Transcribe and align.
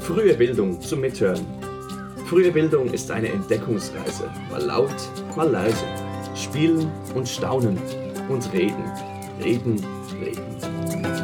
Frühe 0.00 0.34
Bildung 0.34 0.80
zum 0.80 1.00
Mithören. 1.00 1.44
Frühe 2.26 2.50
Bildung 2.50 2.92
ist 2.92 3.10
eine 3.10 3.28
Entdeckungsreise. 3.28 4.30
Mal 4.50 4.62
laut, 4.62 4.94
mal 5.36 5.50
leise. 5.50 5.84
Spielen 6.34 6.90
und 7.14 7.28
staunen 7.28 7.78
und 8.28 8.52
reden. 8.52 8.84
Reden, 9.42 9.84
reden. 10.20 11.16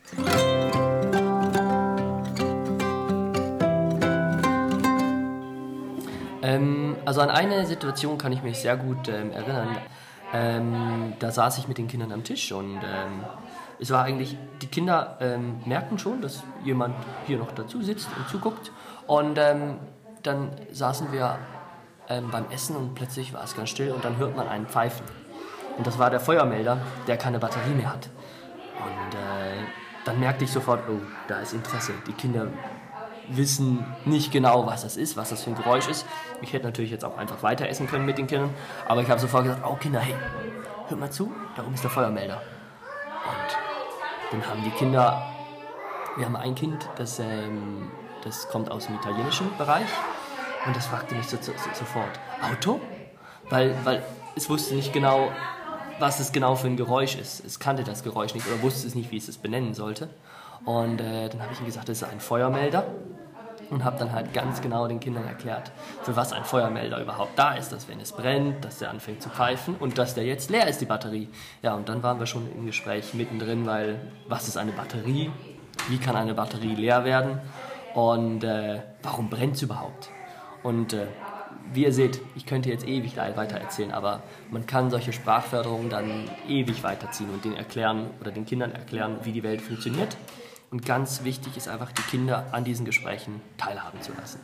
Ähm, 6.43 6.97
also 7.05 7.21
an 7.21 7.31
eine 7.31 7.67
Situation 7.67 8.19
kann 8.19 8.33
ich 8.33 8.43
mich 8.43 8.59
sehr 8.59 8.77
gut 8.77 9.09
ähm, 9.09 9.33
erinnern. 9.33 9.77
Ähm, 10.33 11.13
da 11.19 11.31
saß 11.31 11.59
ich 11.59 11.69
mit 11.69 11.79
den 11.79 11.89
Kindern 11.89 12.11
am 12.13 12.25
Tisch 12.25 12.53
und 12.53 12.77
ähm, 12.77 13.25
es 13.79 13.91
war 13.91 14.05
eigentlich, 14.05 14.37
die 14.61 14.67
Kinder 14.67 15.19
ähm, 15.21 15.61
merkten 15.65 15.99
schon, 15.99 16.21
dass 16.21 16.43
jemand 16.65 16.95
hier 17.27 17.39
noch 17.39 17.53
dazu 17.53 17.83
sitzt 17.83 18.09
und 18.17 18.29
zuguckt. 18.29 18.73
Und 19.07 19.39
ähm, 19.39 19.79
dann 20.23 20.51
saßen 20.71 21.13
wir 21.13 21.39
beim 22.09 22.45
Essen 22.51 22.77
und 22.77 22.95
plötzlich 22.95 23.33
war 23.33 23.43
es 23.43 23.57
ganz 23.57 23.71
still 23.71 23.93
und 23.93 24.05
dann 24.05 24.19
hört 24.19 24.37
man 24.37 24.47
einen 24.47 24.67
Pfeifen. 24.67 25.07
Und 25.79 25.87
das 25.87 25.99
war 25.99 26.11
der 26.11 26.21
Feuermelder, 26.21 26.79
der 27.07 27.17
keine 27.17 27.39
Batterie 27.39 27.75
mehr 27.75 27.91
hat. 27.91 28.11
Und 28.79 29.15
äh, 29.15 29.65
dann 30.05 30.21
merkte 30.21 30.45
ich 30.45 30.51
sofort, 30.51 30.81
oh, 30.89 31.01
da 31.29 31.41
ist 31.41 31.53
Interesse. 31.53 31.93
Die 32.07 32.13
Kinder 32.13 32.49
wissen 33.29 33.85
nicht 34.05 34.33
genau, 34.33 34.67
was 34.67 34.83
das 34.83 34.97
ist, 34.97 35.17
was 35.17 35.31
das 35.31 35.43
für 35.43 35.51
ein 35.51 35.57
Geräusch 35.57 35.89
ist. 35.89 36.07
Ich 36.41 36.53
hätte 36.53 36.67
natürlich 36.67 36.91
jetzt 36.91 37.05
auch 37.05 37.17
einfach 37.17 37.43
weiter 37.43 37.69
essen 37.69 37.87
können 37.87 38.05
mit 38.05 38.19
den 38.19 38.27
Kindern, 38.27 38.51
aber 38.87 39.03
ich 39.03 39.09
habe 39.09 39.21
sofort 39.21 39.45
gesagt, 39.45 39.63
oh 39.67 39.75
Kinder, 39.77 40.01
hey, 40.01 40.15
hört 40.89 41.01
mal 41.01 41.11
zu, 41.11 41.33
da 41.57 41.63
oben 41.63 41.75
ist 41.75 41.85
der 41.85 41.91
Feuermelder. 41.91 42.41
Und 43.25 44.41
dann 44.41 44.51
haben 44.51 44.63
die 44.65 44.71
Kinder, 44.71 45.23
wir 46.17 46.27
haben 46.27 46.37
ein 46.37 46.55
Kind, 46.55 46.89
das, 46.97 47.19
ähm, 47.19 47.91
das 48.25 48.49
kommt 48.49 48.71
aus 48.71 48.87
dem 48.87 48.97
italienischen 48.97 49.57
Bereich 49.57 49.89
und 50.67 50.77
das 50.77 50.87
fragte 50.87 51.15
mich 51.15 51.27
so, 51.27 51.37
so, 51.41 51.53
sofort, 51.73 52.21
Auto? 52.41 52.81
Weil, 53.51 53.75
weil 53.85 54.03
es 54.37 54.49
wusste 54.49 54.75
nicht 54.75 54.93
genau, 54.93 55.31
was 55.99 56.21
es 56.21 56.33
genau 56.33 56.55
für 56.55 56.67
ein 56.67 56.77
Geräusch 56.77 57.17
ist. 57.17 57.45
Es 57.45 57.59
kannte 57.59 57.85
das 57.85 58.03
Geräusch 58.03 58.35
nicht 58.35 58.47
oder 58.47 58.63
wusste 58.63 58.87
es 58.87 58.95
nicht, 58.95 59.11
wie 59.11 59.19
es 59.19 59.29
es 59.29 59.39
benennen 59.39 59.75
sollte. 59.75 60.09
Und 60.65 61.01
äh, 61.01 61.29
dann 61.29 61.43
habe 61.43 61.53
ich 61.53 61.61
ihm 61.61 61.67
gesagt, 61.67 61.89
das 61.89 62.03
ist 62.03 62.09
ein 62.09 62.21
Feuermelder 62.21 62.87
und 63.73 63.85
habe 63.85 63.99
dann 63.99 64.13
halt 64.13 64.33
ganz 64.35 64.61
genau 64.61 64.87
den 64.87 65.01
Kindern 65.01 65.27
erklärt, 65.27 65.73
für 66.03 66.15
was 66.15 66.33
ein 66.33 66.45
Feuermelder 66.45 67.01
überhaupt 67.01 67.39
da 67.39 67.55
ist, 67.55 67.73
dass 67.73 67.89
wenn 67.89 68.01
es 68.01 68.13
brennt, 68.13 68.65
dass 68.65 68.79
der 68.79 68.91
anfängt 68.91 69.23
zu 69.23 69.31
pfeifen 69.31 69.75
und 69.77 69.99
dass 69.99 70.15
der 70.15 70.25
jetzt 70.25 70.51
leer 70.51 70.69
ist, 70.69 70.81
die 70.81 70.87
Batterie. 70.87 71.29
Ja, 71.63 71.75
und 71.75 71.89
dann 71.89 72.03
waren 72.03 72.19
wir 72.19 72.27
schon 72.27 72.51
im 72.53 72.67
Gespräch 72.67 73.15
mittendrin, 73.15 73.67
weil 73.67 74.01
was 74.29 74.47
ist 74.47 74.57
eine 74.57 74.73
Batterie? 74.73 75.31
Wie 75.89 75.99
kann 75.99 76.17
eine 76.17 76.35
Batterie 76.35 76.75
leer 76.75 77.05
werden? 77.05 77.41
Und 77.95 78.45
äh, 78.45 78.81
warum 79.03 79.31
brennt 79.31 79.57
es 79.57 79.63
überhaupt? 79.63 80.11
Und 80.63 80.93
äh, 80.93 81.07
wie 81.73 81.85
ihr 81.85 81.93
seht, 81.93 82.21
ich 82.35 82.45
könnte 82.45 82.69
jetzt 82.69 82.87
ewig 82.87 83.17
weiter 83.17 83.57
erzählen, 83.57 83.93
aber 83.93 84.23
man 84.51 84.67
kann 84.67 84.91
solche 84.91 85.13
Sprachförderungen 85.13 85.89
dann 85.89 86.29
ewig 86.47 86.83
weiterziehen 86.83 87.31
und 87.31 87.45
den 87.45 87.57
erklären 87.57 88.11
oder 88.21 88.31
den 88.31 88.45
Kindern 88.45 88.73
erklären, 88.73 89.19
wie 89.23 89.33
die 89.33 89.43
Welt 89.43 89.63
funktioniert. 89.63 90.17
Und 90.73 90.87
ganz 90.87 91.23
wichtig 91.23 91.59
ist 91.59 91.69
einfach, 91.69 91.93
die 91.93 92.03
Kinder 92.03 92.47
an 92.53 92.65
diesen 92.65 92.87
Gesprächen 92.87 93.43
teilhaben 93.59 94.01
zu 94.01 94.13
lassen. 94.15 94.41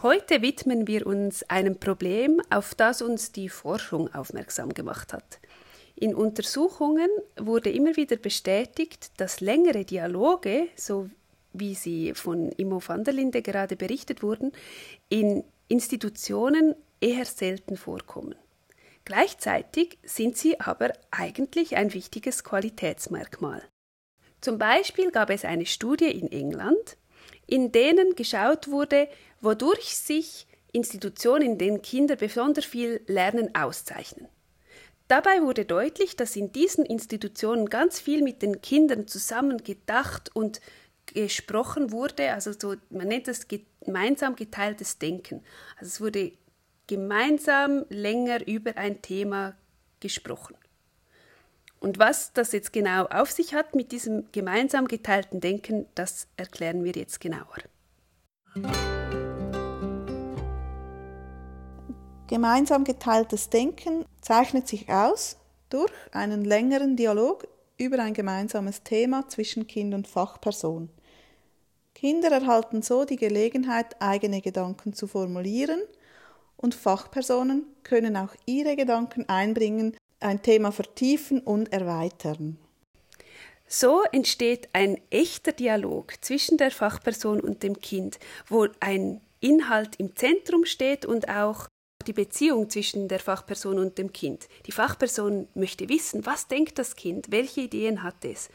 Heute 0.00 0.42
widmen 0.42 0.86
wir 0.86 1.08
uns 1.08 1.42
einem 1.50 1.78
Problem, 1.78 2.40
auf 2.50 2.76
das 2.76 3.02
uns 3.02 3.32
die 3.32 3.48
Forschung 3.48 4.14
aufmerksam 4.14 4.72
gemacht 4.72 5.12
hat. 5.12 5.40
In 5.96 6.14
Untersuchungen 6.14 7.08
wurde 7.36 7.70
immer 7.70 7.96
wieder 7.96 8.16
bestätigt, 8.16 9.10
dass 9.16 9.40
längere 9.40 9.84
Dialoge, 9.84 10.68
so 10.76 11.10
wie 11.52 11.74
sie 11.74 12.14
von 12.14 12.50
Immo 12.52 12.80
van 12.84 13.02
der 13.02 13.14
Linde 13.14 13.42
gerade 13.42 13.74
berichtet 13.74 14.22
wurden, 14.22 14.52
in 15.08 15.42
Institutionen 15.66 16.76
eher 17.00 17.24
selten 17.24 17.76
vorkommen. 17.76 18.36
Gleichzeitig 19.04 19.98
sind 20.04 20.36
sie 20.36 20.60
aber 20.60 20.92
eigentlich 21.10 21.76
ein 21.76 21.92
wichtiges 21.92 22.44
Qualitätsmerkmal. 22.44 23.62
Zum 24.42 24.58
Beispiel 24.58 25.10
gab 25.12 25.30
es 25.30 25.44
eine 25.44 25.64
Studie 25.66 26.10
in 26.10 26.30
England, 26.30 26.98
in 27.46 27.72
denen 27.72 28.16
geschaut 28.16 28.68
wurde, 28.68 29.08
wodurch 29.40 29.96
sich 29.96 30.46
Institutionen, 30.72 31.42
in 31.42 31.58
denen 31.58 31.80
Kinder 31.80 32.16
besonders 32.16 32.64
viel 32.64 33.00
lernen, 33.06 33.54
auszeichnen. 33.54 34.28
Dabei 35.06 35.42
wurde 35.42 35.64
deutlich, 35.64 36.16
dass 36.16 36.34
in 36.34 36.52
diesen 36.52 36.84
Institutionen 36.84 37.68
ganz 37.68 38.00
viel 38.00 38.22
mit 38.22 38.42
den 38.42 38.60
Kindern 38.60 39.06
zusammen 39.06 39.62
gedacht 39.62 40.34
und 40.34 40.60
gesprochen 41.06 41.92
wurde, 41.92 42.32
also 42.32 42.52
so, 42.52 42.74
man 42.90 43.08
nennt 43.08 43.28
das 43.28 43.46
gemeinsam 43.46 44.34
geteiltes 44.34 44.98
Denken. 44.98 45.44
Also 45.76 45.86
es 45.86 46.00
wurde 46.00 46.32
gemeinsam 46.88 47.84
länger 47.90 48.46
über 48.48 48.76
ein 48.76 49.02
Thema 49.02 49.54
gesprochen. 50.00 50.56
Und 51.82 51.98
was 51.98 52.32
das 52.32 52.52
jetzt 52.52 52.72
genau 52.72 53.06
auf 53.06 53.32
sich 53.32 53.54
hat 53.54 53.74
mit 53.74 53.90
diesem 53.90 54.30
gemeinsam 54.30 54.86
geteilten 54.86 55.40
Denken, 55.40 55.86
das 55.96 56.28
erklären 56.36 56.84
wir 56.84 56.92
jetzt 56.92 57.20
genauer. 57.20 57.58
Gemeinsam 62.28 62.84
geteiltes 62.84 63.50
Denken 63.50 64.04
zeichnet 64.20 64.68
sich 64.68 64.90
aus 64.90 65.38
durch 65.70 65.92
einen 66.12 66.44
längeren 66.44 66.94
Dialog 66.94 67.48
über 67.78 67.98
ein 67.98 68.14
gemeinsames 68.14 68.84
Thema 68.84 69.28
zwischen 69.28 69.66
Kind 69.66 69.92
und 69.92 70.06
Fachperson. 70.06 70.88
Kinder 71.96 72.30
erhalten 72.30 72.82
so 72.82 73.04
die 73.04 73.16
Gelegenheit, 73.16 74.00
eigene 74.00 74.40
Gedanken 74.40 74.92
zu 74.92 75.08
formulieren 75.08 75.82
und 76.56 76.76
Fachpersonen 76.76 77.66
können 77.82 78.16
auch 78.16 78.36
ihre 78.46 78.76
Gedanken 78.76 79.28
einbringen, 79.28 79.96
ein 80.22 80.42
Thema 80.42 80.72
vertiefen 80.72 81.40
und 81.40 81.72
erweitern. 81.72 82.58
So 83.66 84.02
entsteht 84.12 84.68
ein 84.74 85.00
echter 85.10 85.52
Dialog 85.52 86.12
zwischen 86.20 86.58
der 86.58 86.70
Fachperson 86.70 87.40
und 87.40 87.62
dem 87.62 87.80
Kind, 87.80 88.18
wo 88.46 88.66
ein 88.80 89.20
Inhalt 89.40 89.96
im 89.96 90.14
Zentrum 90.14 90.66
steht 90.66 91.06
und 91.06 91.28
auch 91.28 91.68
die 92.06 92.12
Beziehung 92.12 92.68
zwischen 92.68 93.08
der 93.08 93.20
Fachperson 93.20 93.78
und 93.78 93.96
dem 93.96 94.12
Kind. 94.12 94.48
Die 94.66 94.72
Fachperson 94.72 95.48
möchte 95.54 95.88
wissen, 95.88 96.26
was 96.26 96.48
denkt 96.48 96.78
das 96.78 96.96
Kind, 96.96 97.30
welche 97.30 97.62
Ideen 97.62 98.02
hat 98.02 98.24
es. 98.24 98.50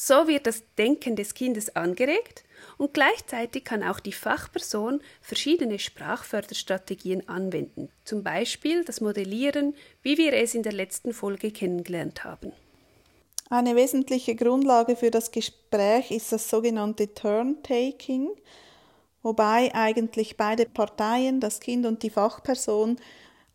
So 0.00 0.28
wird 0.28 0.46
das 0.46 0.62
Denken 0.78 1.16
des 1.16 1.34
Kindes 1.34 1.74
angeregt 1.74 2.44
und 2.76 2.94
gleichzeitig 2.94 3.64
kann 3.64 3.82
auch 3.82 3.98
die 3.98 4.12
Fachperson 4.12 5.00
verschiedene 5.20 5.80
Sprachförderstrategien 5.80 7.28
anwenden, 7.28 7.88
zum 8.04 8.22
Beispiel 8.22 8.84
das 8.84 9.00
Modellieren, 9.00 9.74
wie 10.02 10.16
wir 10.16 10.34
es 10.34 10.54
in 10.54 10.62
der 10.62 10.72
letzten 10.72 11.12
Folge 11.12 11.50
kennengelernt 11.50 12.22
haben. 12.22 12.52
Eine 13.50 13.74
wesentliche 13.74 14.36
Grundlage 14.36 14.94
für 14.94 15.10
das 15.10 15.32
Gespräch 15.32 16.12
ist 16.12 16.30
das 16.30 16.48
sogenannte 16.48 17.12
Turn-Taking, 17.12 18.28
wobei 19.24 19.74
eigentlich 19.74 20.36
beide 20.36 20.66
Parteien, 20.66 21.40
das 21.40 21.58
Kind 21.58 21.86
und 21.86 22.04
die 22.04 22.10
Fachperson, 22.10 23.00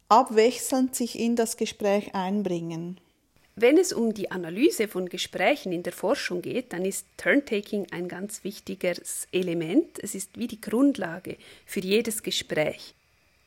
abwechselnd 0.10 0.94
sich 0.94 1.18
in 1.18 1.38
das 1.38 1.56
Gespräch 1.56 2.14
einbringen. 2.14 3.00
Wenn 3.56 3.78
es 3.78 3.94
um 3.94 4.16
die 4.16 4.32
Analyse 4.32 4.88
von 4.88 5.10
Gesprächen 5.10 5.72
in 5.72 5.84
der 5.84 5.94
Forschung 5.94 6.42
geht, 6.42 6.74
dann 6.74 6.86
ist 6.86 7.06
Turntaking 7.18 7.86
ein 7.92 8.08
ganz 8.08 8.44
wichtiges 8.44 9.28
Element. 9.32 10.00
Es 10.02 10.16
ist 10.16 10.40
wie 10.40 10.48
die 10.48 10.60
Grundlage 10.60 11.38
für 11.66 11.80
jedes 11.80 12.24
Gespräch. 12.24 12.96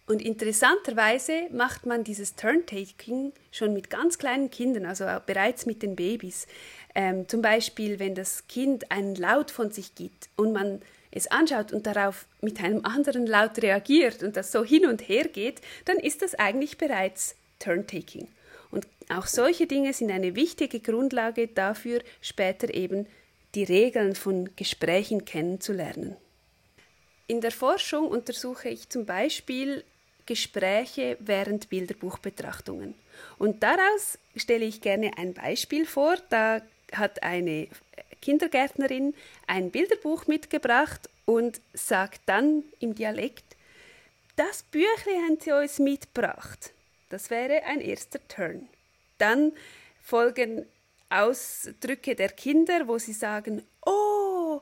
Und 0.07 0.23
interessanterweise 0.23 1.49
macht 1.51 1.87
man 1.87 2.05
dieses 2.05 2.37
Turntaking 2.37 3.33
schon 3.51 3.73
mit 3.73 3.91
ganz 3.91 4.19
kleinen 4.19 4.51
Kindern, 4.51 4.87
also 4.87 5.07
bereits 5.27 5.67
mit 5.67 5.83
den 5.83 5.97
Babys. 5.97 6.47
Ähm, 6.95 7.29
zum 7.29 7.43
Beispiel, 7.43 7.99
wenn 7.99 8.15
das 8.15 8.47
Kind 8.47 8.93
einen 8.93 9.17
Laut 9.17 9.51
von 9.51 9.73
sich 9.73 9.97
gibt 9.97 10.29
und 10.37 10.53
man 10.53 10.81
es 11.11 11.27
anschaut 11.27 11.73
und 11.73 11.87
darauf 11.87 12.27
mit 12.41 12.63
einem 12.63 12.85
anderen 12.85 13.27
Laut 13.27 13.61
reagiert 13.61 14.23
und 14.23 14.37
das 14.37 14.53
so 14.53 14.63
hin 14.63 14.87
und 14.87 15.09
her 15.09 15.25
geht, 15.25 15.61
dann 15.87 15.97
ist 15.97 16.23
das 16.23 16.37
eigentlich 16.37 16.79
bereits 16.79 17.35
Turntaking. 17.59 18.29
Und 18.71 18.87
auch 19.09 19.27
solche 19.27 19.67
Dinge 19.67 19.93
sind 19.93 20.11
eine 20.11 20.35
wichtige 20.35 20.81
Grundlage 20.81 21.49
dafür, 21.49 22.01
später 22.21 22.73
eben 22.75 23.07
die 23.55 23.65
Regeln 23.65 24.15
von 24.15 24.55
Gesprächen 24.57 25.25
kennenzulernen. 25.25 26.17
In 27.29 27.41
der 27.41 27.53
Forschung 27.53 28.09
untersuche 28.09 28.69
ich 28.69 28.89
zum 28.89 29.07
Beispiel 29.07 29.85
Gespräche 30.27 31.17
während 31.21 31.69
Bilderbuchbetrachtungen. 31.69 32.95
Und 33.39 33.63
daraus 33.63 34.19
stelle 34.37 34.65
ich 34.65 34.81
gerne 34.81 35.13
ein 35.17 35.35
Beispiel 35.35 35.87
vor. 35.87 36.17
Da 36.29 36.61
hat 36.93 37.23
eine 37.23 37.69
Kindergärtnerin 38.21 39.15
ein 39.47 39.71
Bilderbuch 39.71 40.27
mitgebracht 40.27 41.09
und 41.25 41.61
sagt 41.75 42.23
dann 42.27 42.65
im 42.81 42.95
Dialekt, 42.95 43.57
das 44.37 44.65
Büchle 44.65 45.15
haben 45.27 45.39
sie 45.41 45.53
uns 45.53 45.79
mitgebracht. 45.79 46.73
Das 47.09 47.31
wäre 47.31 47.65
ein 47.65 47.81
erster 47.81 48.27
Turn. 48.29 48.69
Dann 49.19 49.53
folgen 50.03 50.67
Ausdrücke 51.09 52.15
der 52.17 52.31
Kinder, 52.31 52.89
wo 52.89 52.99
sie 52.99 53.13
sagen, 53.13 53.67
oh, 53.85 54.61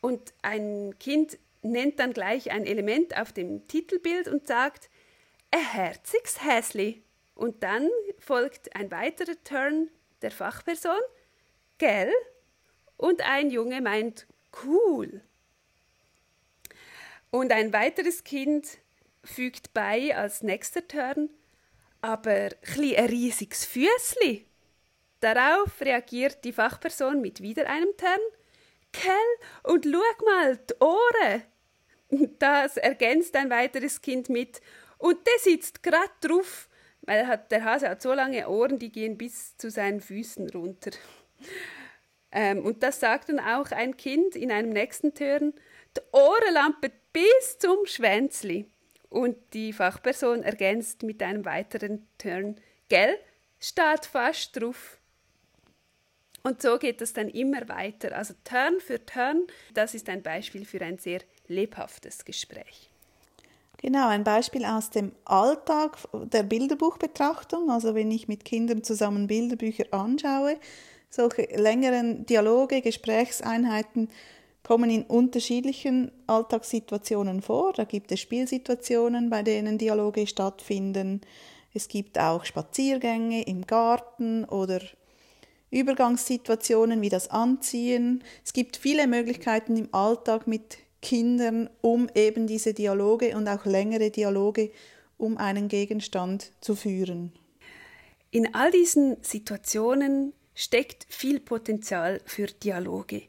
und 0.00 0.34
ein 0.42 0.94
Kind 0.98 1.38
nennt 1.62 1.98
dann 1.98 2.12
gleich 2.12 2.50
ein 2.50 2.66
Element 2.66 3.16
auf 3.16 3.32
dem 3.32 3.66
Titelbild 3.66 4.28
und 4.28 4.46
sagt, 4.46 4.88
ein 5.50 5.60
herziges 5.60 6.44
Häsli. 6.44 7.02
Und 7.34 7.62
dann 7.62 7.88
folgt 8.18 8.74
ein 8.76 8.90
weiterer 8.90 9.36
Turn 9.44 9.88
der 10.22 10.30
Fachperson, 10.30 11.00
gell? 11.78 12.12
Und 12.96 13.20
ein 13.22 13.50
Junge 13.50 13.80
meint, 13.80 14.26
cool. 14.64 15.20
Und 17.30 17.52
ein 17.52 17.72
weiteres 17.72 18.24
Kind 18.24 18.78
fügt 19.22 19.74
bei 19.74 20.16
als 20.16 20.42
nächster 20.42 20.86
Turn, 20.86 21.28
aber 22.00 22.50
ein 22.76 23.06
riesiges 23.06 23.64
Füßli. 23.64 24.46
Darauf 25.20 25.80
reagiert 25.80 26.44
die 26.44 26.52
Fachperson 26.52 27.20
mit 27.20 27.40
wieder 27.40 27.68
einem 27.68 27.96
Turn. 27.96 28.20
Kell, 28.92 29.12
und 29.62 29.84
schau 29.84 30.24
mal, 30.24 30.56
die 30.56 30.74
Ohren. 30.80 31.42
Das 32.38 32.76
ergänzt 32.76 33.34
ein 33.34 33.50
weiteres 33.50 34.00
Kind 34.00 34.28
mit 34.28 34.60
und 34.98 35.26
der 35.26 35.38
sitzt 35.40 35.82
gerade 35.82 36.12
drauf, 36.20 36.68
weil 37.02 37.40
der 37.50 37.64
Hase 37.64 37.88
hat 37.88 38.02
so 38.02 38.12
lange 38.12 38.48
Ohren, 38.48 38.78
die 38.78 38.92
gehen 38.92 39.18
bis 39.18 39.56
zu 39.56 39.70
seinen 39.70 40.00
Füßen 40.00 40.48
runter. 40.50 40.90
Ähm, 42.32 42.64
und 42.64 42.82
das 42.82 43.00
sagt 43.00 43.28
dann 43.28 43.40
auch 43.40 43.70
ein 43.70 43.96
Kind 43.96 44.36
in 44.36 44.50
einem 44.50 44.70
nächsten 44.70 45.14
Turn, 45.14 45.54
die 45.96 46.00
Ohrenlampe 46.12 46.92
bis 47.12 47.58
zum 47.58 47.86
Schwänzli. 47.86 48.66
Und 49.08 49.36
die 49.52 49.72
Fachperson 49.72 50.42
ergänzt 50.42 51.02
mit 51.02 51.22
einem 51.22 51.44
weiteren 51.44 52.06
Turn, 52.18 52.56
gell, 52.88 53.16
steht 53.60 54.06
fast 54.06 54.60
drauf. 54.60 54.98
Und 56.42 56.62
so 56.62 56.78
geht 56.78 57.00
das 57.00 57.12
dann 57.12 57.28
immer 57.28 57.68
weiter. 57.68 58.16
Also 58.16 58.34
Turn 58.44 58.78
für 58.78 59.04
Turn, 59.04 59.46
das 59.74 59.94
ist 59.94 60.08
ein 60.08 60.22
Beispiel 60.22 60.64
für 60.64 60.80
ein 60.80 60.98
sehr 60.98 61.20
lebhaftes 61.48 62.24
Gespräch. 62.24 62.90
Genau, 63.78 64.08
ein 64.08 64.24
Beispiel 64.24 64.64
aus 64.64 64.90
dem 64.90 65.12
Alltag 65.24 65.98
der 66.12 66.42
Bilderbuchbetrachtung. 66.44 67.70
Also 67.70 67.94
wenn 67.94 68.10
ich 68.10 68.26
mit 68.28 68.44
Kindern 68.44 68.82
zusammen 68.82 69.26
Bilderbücher 69.26 69.86
anschaue, 69.90 70.58
solche 71.10 71.42
längeren 71.56 72.26
Dialoge, 72.26 72.80
Gesprächseinheiten 72.80 74.08
kommen 74.66 74.90
in 74.90 75.04
unterschiedlichen 75.04 76.10
Alltagssituationen 76.26 77.40
vor. 77.40 77.72
Da 77.72 77.84
gibt 77.84 78.10
es 78.10 78.18
Spielsituationen, 78.18 79.30
bei 79.30 79.44
denen 79.44 79.78
Dialoge 79.78 80.26
stattfinden. 80.26 81.20
Es 81.72 81.86
gibt 81.86 82.18
auch 82.18 82.44
Spaziergänge 82.44 83.44
im 83.44 83.64
Garten 83.68 84.44
oder 84.44 84.80
Übergangssituationen 85.70 87.00
wie 87.00 87.10
das 87.10 87.30
Anziehen. 87.30 88.24
Es 88.44 88.52
gibt 88.52 88.76
viele 88.76 89.06
Möglichkeiten 89.06 89.76
im 89.76 89.94
Alltag 89.94 90.48
mit 90.48 90.78
Kindern, 91.00 91.70
um 91.80 92.08
eben 92.16 92.48
diese 92.48 92.74
Dialoge 92.74 93.36
und 93.36 93.46
auch 93.46 93.66
längere 93.66 94.10
Dialoge 94.10 94.72
um 95.16 95.38
einen 95.38 95.68
Gegenstand 95.68 96.50
zu 96.60 96.74
führen. 96.74 97.30
In 98.32 98.52
all 98.52 98.72
diesen 98.72 99.16
Situationen 99.22 100.32
steckt 100.56 101.06
viel 101.08 101.38
Potenzial 101.38 102.20
für 102.24 102.46
Dialoge. 102.46 103.28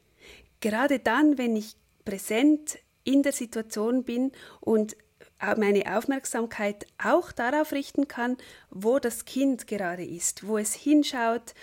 Gerade 0.60 1.00
dann, 1.00 1.38
wenn 1.38 1.56
ich 1.56 1.76
präsent 2.06 2.80
in 3.04 3.24
der 3.24 3.32
Situation 3.32 4.04
bin 4.04 4.32
und 4.60 4.98
meine 5.40 5.96
Aufmerksamkeit 5.96 6.88
auch 6.98 7.32
darauf 7.32 7.72
richten 7.72 8.08
kann, 8.08 8.38
wo 8.70 8.98
das 8.98 9.26
Kind 9.26 9.68
gerade 9.68 10.04
ist, 10.04 10.48
wo 10.48 10.58
es 10.58 10.74
hinschaut, 10.74 11.54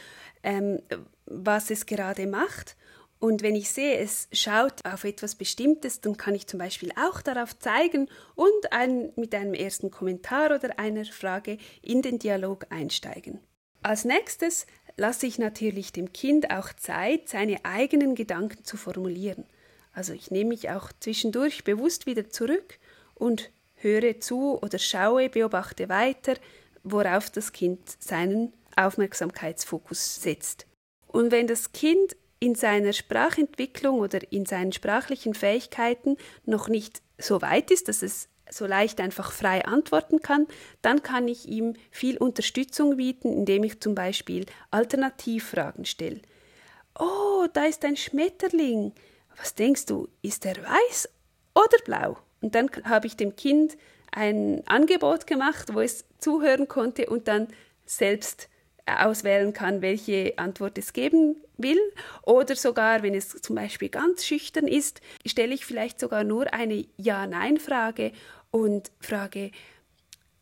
ähm, 0.44 0.80
was 1.26 1.70
es 1.70 1.86
gerade 1.86 2.26
macht 2.26 2.76
und 3.24 3.42
wenn 3.42 3.56
ich 3.56 3.70
sehe, 3.70 3.96
es 3.96 4.28
schaut 4.32 4.84
auf 4.84 5.04
etwas 5.04 5.34
Bestimmtes, 5.34 6.02
dann 6.02 6.18
kann 6.18 6.34
ich 6.34 6.46
zum 6.46 6.58
Beispiel 6.58 6.92
auch 6.92 7.22
darauf 7.22 7.58
zeigen 7.58 8.10
und 8.34 8.70
ein, 8.70 9.14
mit 9.16 9.34
einem 9.34 9.54
ersten 9.54 9.90
Kommentar 9.90 10.54
oder 10.54 10.78
einer 10.78 11.06
Frage 11.06 11.56
in 11.80 12.02
den 12.02 12.18
Dialog 12.18 12.66
einsteigen. 12.68 13.40
Als 13.80 14.04
nächstes 14.04 14.66
lasse 14.96 15.26
ich 15.26 15.38
natürlich 15.38 15.92
dem 15.92 16.12
Kind 16.12 16.50
auch 16.50 16.72
Zeit, 16.72 17.28
seine 17.28 17.64
eigenen 17.64 18.14
Gedanken 18.14 18.64
zu 18.64 18.76
formulieren. 18.76 19.44
Also 19.92 20.12
ich 20.12 20.30
nehme 20.30 20.50
mich 20.50 20.70
auch 20.70 20.90
zwischendurch 21.00 21.64
bewusst 21.64 22.06
wieder 22.06 22.28
zurück 22.30 22.78
und 23.14 23.50
höre 23.76 24.20
zu 24.20 24.60
oder 24.60 24.78
schaue, 24.78 25.28
beobachte 25.28 25.88
weiter, 25.88 26.34
worauf 26.82 27.30
das 27.30 27.52
Kind 27.52 27.80
seinen 28.00 28.52
Aufmerksamkeitsfokus 28.76 30.16
setzt. 30.16 30.66
Und 31.06 31.30
wenn 31.30 31.46
das 31.46 31.72
Kind 31.72 32.16
in 32.40 32.54
seiner 32.54 32.92
Sprachentwicklung 32.92 34.00
oder 34.00 34.20
in 34.32 34.46
seinen 34.46 34.72
sprachlichen 34.72 35.34
Fähigkeiten 35.34 36.16
noch 36.44 36.68
nicht 36.68 37.02
so 37.18 37.40
weit 37.40 37.70
ist, 37.70 37.88
dass 37.88 38.02
es 38.02 38.28
so 38.50 38.66
leicht 38.66 39.00
einfach 39.00 39.32
frei 39.32 39.64
antworten 39.64 40.20
kann, 40.20 40.46
dann 40.82 41.02
kann 41.02 41.28
ich 41.28 41.48
ihm 41.48 41.74
viel 41.90 42.18
Unterstützung 42.18 42.96
bieten, 42.96 43.32
indem 43.32 43.64
ich 43.64 43.80
zum 43.80 43.94
Beispiel 43.94 44.46
Alternativfragen 44.70 45.84
stelle. 45.84 46.20
Oh, 46.98 47.46
da 47.52 47.64
ist 47.64 47.84
ein 47.84 47.96
Schmetterling. 47.96 48.92
Was 49.36 49.54
denkst 49.54 49.86
du, 49.86 50.08
ist 50.22 50.46
er 50.46 50.56
weiß 50.56 51.08
oder 51.54 51.78
blau? 51.84 52.18
Und 52.40 52.54
dann 52.54 52.70
habe 52.84 53.06
ich 53.06 53.16
dem 53.16 53.34
Kind 53.36 53.76
ein 54.12 54.62
Angebot 54.66 55.26
gemacht, 55.26 55.74
wo 55.74 55.80
es 55.80 56.04
zuhören 56.18 56.68
konnte 56.68 57.06
und 57.06 57.26
dann 57.26 57.48
selbst 57.86 58.48
auswählen 58.86 59.52
kann, 59.52 59.82
welche 59.82 60.34
Antwort 60.36 60.78
es 60.78 60.92
geben 60.92 61.36
will. 61.56 61.78
Oder 62.22 62.56
sogar, 62.56 63.02
wenn 63.02 63.14
es 63.14 63.28
zum 63.40 63.56
Beispiel 63.56 63.88
ganz 63.88 64.24
schüchtern 64.24 64.66
ist, 64.66 65.00
stelle 65.26 65.54
ich 65.54 65.64
vielleicht 65.64 66.00
sogar 66.00 66.24
nur 66.24 66.52
eine 66.52 66.86
Ja-Nein-Frage 66.96 68.12
und 68.50 68.90
frage, 69.00 69.50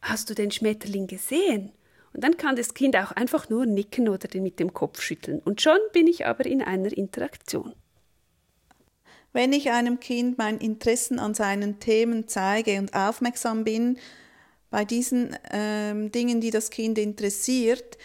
hast 0.00 0.30
du 0.30 0.34
den 0.34 0.50
Schmetterling 0.50 1.06
gesehen? 1.06 1.72
Und 2.12 2.22
dann 2.24 2.36
kann 2.36 2.56
das 2.56 2.74
Kind 2.74 2.96
auch 2.96 3.12
einfach 3.12 3.48
nur 3.48 3.64
nicken 3.64 4.08
oder 4.08 4.28
mit 4.40 4.60
dem 4.60 4.74
Kopf 4.74 5.00
schütteln. 5.00 5.40
Und 5.40 5.62
schon 5.62 5.78
bin 5.92 6.06
ich 6.06 6.26
aber 6.26 6.44
in 6.44 6.62
einer 6.62 6.94
Interaktion. 6.94 7.74
Wenn 9.32 9.54
ich 9.54 9.70
einem 9.70 9.98
Kind 9.98 10.36
mein 10.36 10.58
Interessen 10.58 11.18
an 11.18 11.32
seinen 11.32 11.80
Themen 11.80 12.28
zeige 12.28 12.78
und 12.78 12.94
aufmerksam 12.94 13.64
bin 13.64 13.98
bei 14.68 14.84
diesen 14.84 15.36
ähm, 15.50 16.12
Dingen, 16.12 16.42
die 16.42 16.50
das 16.50 16.68
Kind 16.68 16.98
interessiert, 16.98 17.96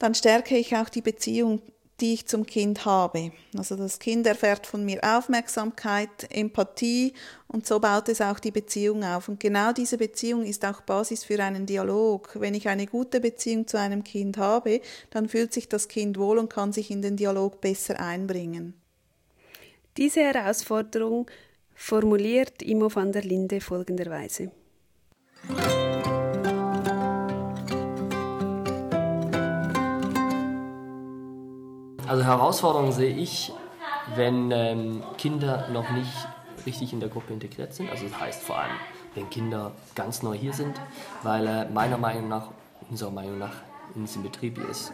dann 0.00 0.14
stärke 0.14 0.56
ich 0.56 0.74
auch 0.76 0.88
die 0.88 1.02
Beziehung 1.02 1.62
die 2.00 2.14
ich 2.14 2.26
zum 2.26 2.46
Kind 2.46 2.84
habe. 2.84 3.32
Also 3.56 3.76
das 3.76 3.98
Kind 3.98 4.26
erfährt 4.26 4.66
von 4.66 4.84
mir 4.84 5.00
Aufmerksamkeit, 5.02 6.30
Empathie 6.30 7.12
und 7.48 7.66
so 7.66 7.80
baut 7.80 8.08
es 8.08 8.20
auch 8.20 8.38
die 8.38 8.50
Beziehung 8.50 9.04
auf. 9.04 9.28
Und 9.28 9.40
genau 9.40 9.72
diese 9.72 9.98
Beziehung 9.98 10.44
ist 10.44 10.64
auch 10.64 10.80
Basis 10.82 11.24
für 11.24 11.42
einen 11.42 11.66
Dialog. 11.66 12.30
Wenn 12.34 12.54
ich 12.54 12.68
eine 12.68 12.86
gute 12.86 13.20
Beziehung 13.20 13.66
zu 13.66 13.78
einem 13.78 14.04
Kind 14.04 14.38
habe, 14.38 14.80
dann 15.10 15.28
fühlt 15.28 15.52
sich 15.52 15.68
das 15.68 15.88
Kind 15.88 16.18
wohl 16.18 16.38
und 16.38 16.52
kann 16.52 16.72
sich 16.72 16.90
in 16.90 17.02
den 17.02 17.16
Dialog 17.16 17.60
besser 17.60 17.98
einbringen. 17.98 18.74
Diese 19.96 20.20
Herausforderung 20.20 21.28
formuliert 21.74 22.62
Imo 22.62 22.94
van 22.94 23.12
der 23.12 23.22
Linde 23.22 23.60
folgenderweise. 23.60 24.52
Also 32.08 32.24
Herausforderungen 32.24 32.92
sehe 32.92 33.14
ich, 33.14 33.52
wenn 34.14 34.50
ähm, 34.50 35.02
Kinder 35.18 35.68
noch 35.68 35.90
nicht 35.90 36.12
richtig 36.64 36.92
in 36.92 37.00
der 37.00 37.10
Gruppe 37.10 37.34
integriert 37.34 37.74
sind. 37.74 37.90
Also 37.90 38.08
das 38.08 38.18
heißt 38.18 38.42
vor 38.42 38.58
allem, 38.58 38.72
wenn 39.14 39.28
Kinder 39.28 39.72
ganz 39.94 40.22
neu 40.22 40.34
hier 40.34 40.54
sind, 40.54 40.80
weil 41.22 41.46
äh, 41.46 41.68
meiner 41.68 41.98
Meinung 41.98 42.28
nach, 42.28 42.48
unserer 42.88 43.10
Meinung 43.10 43.38
nach, 43.38 43.52
in 43.94 44.06
diesem 44.06 44.22
Betrieb 44.22 44.58
ist 44.70 44.92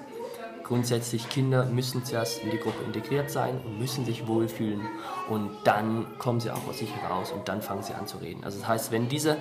grundsätzlich 0.64 1.28
Kinder 1.28 1.66
müssen 1.66 2.04
zuerst 2.04 2.42
in 2.42 2.50
die 2.50 2.58
Gruppe 2.58 2.82
integriert 2.84 3.30
sein 3.30 3.60
und 3.64 3.78
müssen 3.78 4.04
sich 4.04 4.26
wohlfühlen 4.26 4.80
und 5.28 5.50
dann 5.64 6.06
kommen 6.18 6.40
sie 6.40 6.50
auch 6.50 6.66
aus 6.68 6.78
sich 6.78 6.90
heraus 6.96 7.30
und 7.32 7.48
dann 7.48 7.62
fangen 7.62 7.82
sie 7.82 7.94
an 7.94 8.06
zu 8.06 8.16
reden. 8.16 8.42
Also 8.44 8.58
das 8.58 8.66
heißt, 8.66 8.90
wenn 8.90 9.08
diese 9.08 9.36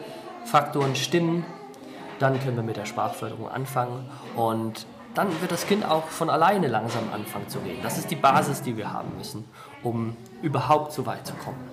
Faktoren 0.45 0.95
stimmen, 0.95 1.45
dann 2.19 2.39
können 2.41 2.57
wir 2.57 2.63
mit 2.63 2.77
der 2.77 2.85
Sprachförderung 2.85 3.47
anfangen 3.47 4.05
und 4.35 4.85
dann 5.15 5.41
wird 5.41 5.51
das 5.51 5.67
Kind 5.67 5.85
auch 5.85 6.07
von 6.07 6.29
alleine 6.29 6.67
langsam 6.67 7.11
anfangen 7.13 7.49
zu 7.49 7.59
reden. 7.59 7.79
Das 7.83 7.97
ist 7.97 8.09
die 8.09 8.15
Basis, 8.15 8.61
die 8.61 8.77
wir 8.77 8.91
haben 8.91 9.15
müssen, 9.17 9.45
um 9.83 10.15
überhaupt 10.41 10.93
so 10.93 11.05
weit 11.05 11.25
zu 11.27 11.33
kommen. 11.33 11.69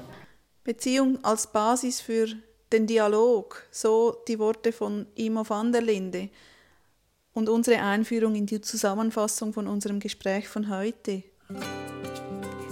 Beziehung 0.64 1.18
als 1.25 1.47
Basis 1.47 2.00
für 2.00 2.26
den 2.73 2.87
Dialog, 2.87 3.64
so 3.70 4.16
die 4.28 4.38
Worte 4.38 4.73
von 4.73 5.06
Imo 5.14 5.49
van 5.49 5.73
der 5.73 5.82
Linde 5.82 6.28
und 7.32 7.49
unsere 7.49 7.80
Einführung 7.82 8.35
in 8.35 8.47
die 8.47 8.61
Zusammenfassung 8.61 9.52
von 9.52 9.66
unserem 9.66 10.00
Gespräch 10.00 10.49
von 10.49 10.68
heute. 10.68 11.23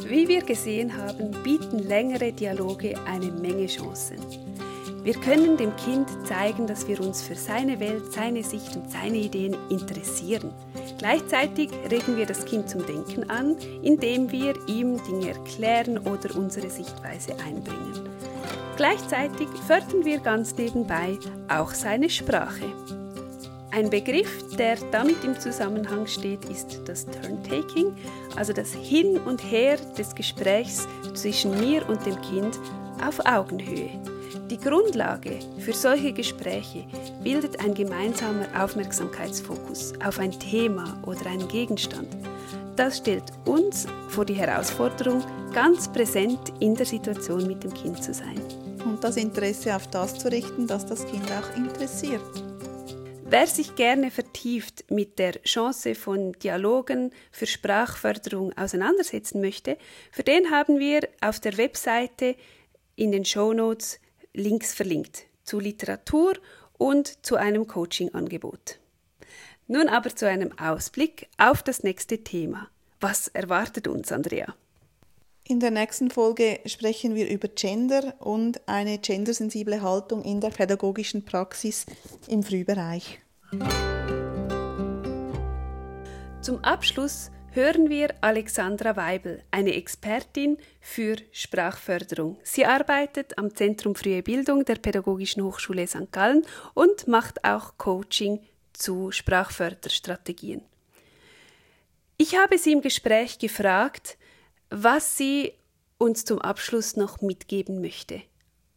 Wie 0.04 0.28
wir 0.28 0.42
gesehen 0.42 0.96
haben, 0.96 1.30
bieten 1.42 1.80
längere 1.80 2.32
Dialoge 2.32 2.94
eine 3.06 3.30
Menge 3.30 3.66
Chancen. 3.66 4.18
Wir 5.08 5.18
können 5.18 5.56
dem 5.56 5.74
Kind 5.76 6.06
zeigen, 6.26 6.66
dass 6.66 6.86
wir 6.86 7.00
uns 7.00 7.22
für 7.22 7.34
seine 7.34 7.80
Welt, 7.80 8.12
seine 8.12 8.44
Sicht 8.44 8.76
und 8.76 8.90
seine 8.90 9.16
Ideen 9.16 9.56
interessieren. 9.70 10.52
Gleichzeitig 10.98 11.70
regen 11.90 12.18
wir 12.18 12.26
das 12.26 12.44
Kind 12.44 12.68
zum 12.68 12.84
Denken 12.84 13.30
an, 13.30 13.56
indem 13.82 14.30
wir 14.30 14.52
ihm 14.66 15.02
Dinge 15.04 15.30
erklären 15.30 15.96
oder 15.96 16.36
unsere 16.36 16.68
Sichtweise 16.68 17.32
einbringen. 17.42 18.06
Gleichzeitig 18.76 19.48
fördern 19.66 20.04
wir 20.04 20.18
ganz 20.18 20.54
nebenbei 20.58 21.16
auch 21.48 21.72
seine 21.72 22.10
Sprache. 22.10 22.66
Ein 23.70 23.88
Begriff, 23.88 24.56
der 24.58 24.76
damit 24.90 25.24
im 25.24 25.40
Zusammenhang 25.40 26.06
steht, 26.06 26.44
ist 26.50 26.82
das 26.84 27.06
Turn-Taking, 27.06 27.96
also 28.36 28.52
das 28.52 28.74
Hin 28.74 29.18
und 29.24 29.42
Her 29.42 29.78
des 29.96 30.14
Gesprächs 30.14 30.86
zwischen 31.14 31.58
mir 31.58 31.88
und 31.88 32.04
dem 32.04 32.20
Kind 32.20 32.58
auf 33.02 33.24
Augenhöhe. 33.24 34.17
Die 34.50 34.58
Grundlage 34.58 35.38
für 35.58 35.73
solche 35.73 36.12
Gespräche 36.12 36.85
bildet 37.23 37.61
ein 37.61 37.75
gemeinsamer 37.75 38.47
Aufmerksamkeitsfokus 38.58 39.94
auf 40.04 40.18
ein 40.18 40.32
Thema 40.32 41.00
oder 41.06 41.26
einen 41.26 41.49
Gegenstand. 41.49 42.08
Das 42.76 42.99
stellt 42.99 43.25
uns 43.44 43.87
vor 44.08 44.25
die 44.25 44.35
Herausforderung, 44.35 45.25
ganz 45.52 45.92
präsent 45.92 46.52
in 46.61 46.75
der 46.75 46.87
Situation 46.87 47.47
mit 47.47 47.64
dem 47.64 47.75
Kind 47.75 48.02
zu 48.02 48.14
sein. 48.14 48.40
Und 48.85 49.02
das 49.02 49.16
Interesse 49.16 49.75
auf 49.75 49.87
das 49.88 50.18
zu 50.18 50.30
richten, 50.30 50.66
das 50.66 50.87
das 50.87 51.06
Kind 51.06 51.25
auch 51.32 51.56
interessiert. 51.56 52.23
Wer 53.30 53.47
sich 53.47 53.75
gerne 53.75 54.11
vertieft 54.11 54.90
mit 54.90 55.18
der 55.18 55.42
Chance 55.42 55.94
von 55.94 56.32
Dialogen 56.32 57.12
für 57.30 57.47
Sprachförderung 57.47 58.56
auseinandersetzen 58.56 59.40
möchte, 59.40 59.76
für 60.12 60.23
den 60.23 60.50
haben 60.50 60.78
wir 60.78 61.00
auf 61.20 61.38
der 61.38 61.58
Webseite 61.58 62.37
in 62.97 63.12
den 63.12 63.25
Show 63.25 63.52
Notes 63.52 64.00
Links 64.35 64.75
verlinkt 64.75 65.25
zu 65.42 65.61
Literatur 65.61 66.35
und 66.76 67.25
zu 67.25 67.37
einem 67.37 67.66
Coaching-Angebot. 67.66 68.78
Nun 69.66 69.88
aber 69.88 70.14
zu 70.14 70.28
einem 70.28 70.56
Ausblick 70.58 71.28
auf 71.38 71.62
das 71.62 71.82
nächste 71.82 72.18
Thema. 72.25 72.68
Was 73.00 73.28
erwartet 73.28 73.88
uns, 73.88 74.12
Andrea? 74.12 74.54
In 75.44 75.61
der 75.61 75.70
nächsten 75.70 76.11
Folge 76.11 76.61
sprechen 76.66 77.14
wir 77.14 77.28
über 77.30 77.49
Gender 77.49 78.14
und 78.18 78.61
eine 78.68 78.99
gendersensible 78.99 79.80
Haltung 79.80 80.23
in 80.23 80.40
der 80.40 80.50
pädagogischen 80.50 81.25
Praxis 81.25 81.87
im 82.28 82.42
Frühbereich. 82.42 83.18
Zum 86.42 86.62
Abschluss 86.62 87.30
hören 87.52 87.88
wir 87.88 88.14
Alexandra 88.20 88.94
Weibel, 88.96 89.42
eine 89.50 89.74
Expertin 89.74 90.58
für 90.80 91.16
Sprachförderung. 91.32 92.38
Sie 92.42 92.64
arbeitet 92.64 93.36
am 93.38 93.54
Zentrum 93.54 93.94
Frühe 93.94 94.22
Bildung 94.22 94.64
der 94.64 94.76
Pädagogischen 94.76 95.42
Hochschule 95.42 95.86
St. 95.86 96.12
Gallen 96.12 96.44
und 96.74 97.08
macht 97.08 97.44
auch 97.44 97.76
Coaching 97.78 98.40
zu 98.72 99.10
Sprachförderstrategien. 99.10 100.62
Ich 102.16 102.36
habe 102.36 102.58
sie 102.58 102.72
im 102.72 102.80
Gespräch 102.80 103.38
gefragt, 103.38 104.18
was 104.70 105.16
sie 105.16 105.54
uns 105.98 106.24
zum 106.24 106.40
Abschluss 106.40 106.96
noch 106.96 107.20
mitgeben 107.20 107.80
möchte. 107.80 108.22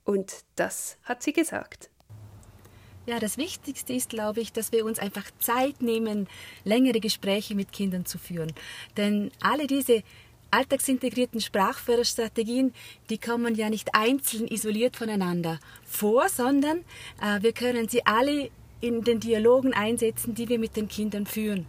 Und 0.04 0.34
das 0.56 0.98
hat 1.04 1.22
sie 1.22 1.34
gesagt. 1.34 1.91
Ja, 3.08 3.20
das 3.20 3.38
Wichtigste 3.38 3.94
ist, 3.94 4.10
glaube 4.10 4.42
ich, 4.42 4.54
dass 4.54 4.72
wir 4.72 4.86
uns 4.86 5.00
einfach 5.00 5.26
Zeit 5.40 5.82
nehmen, 5.82 6.28
längere 6.64 7.00
Gespräche 7.00 7.56
mit 7.56 7.72
Kindern 7.72 8.06
zu 8.06 8.20
führen. 8.20 8.54
Denn 8.96 9.32
alle 9.42 9.66
diese 9.66 10.04
alltagsintegrierten 10.52 11.42
Sprachförderstrategien, 11.42 12.74
die 13.10 13.18
kommen 13.18 13.56
ja 13.56 13.70
nicht 13.70 13.96
einzeln 13.96 14.48
isoliert 14.48 14.98
voneinander 14.98 15.60
vor, 15.84 16.30
sondern 16.30 16.80
äh, 17.22 17.42
wir 17.42 17.54
können 17.54 17.90
sie 17.90 18.06
alle 18.06 18.52
in 18.82 19.04
den 19.04 19.20
Dialogen 19.20 19.74
einsetzen, 19.74 20.36
die 20.36 20.50
wir 20.50 20.60
mit 20.60 20.76
den 20.76 20.88
Kindern 20.88 21.26
führen. 21.26 21.66